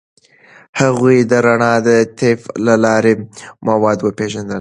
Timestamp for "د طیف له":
1.87-2.75